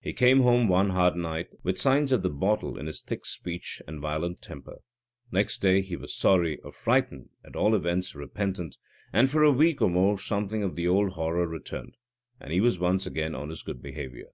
[0.00, 3.82] He came home one hard night, with signs of the bottle in his thick speech
[3.88, 4.78] and violent temper.
[5.32, 8.76] Next day he was sorry, or frightened, at all events repentant,
[9.12, 11.96] and for a week or more something of the old horror returned,
[12.38, 14.28] and he was once more on his good behaviour.